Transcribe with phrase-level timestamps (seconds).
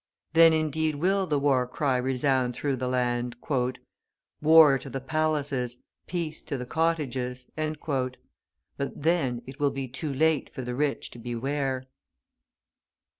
[0.33, 3.35] Then, indeed, will the war cry resound through the land:
[4.41, 5.77] "War to the palaces,
[6.07, 8.19] peace to the cottages!" but
[9.03, 11.85] then it will be too late for the rich to beware.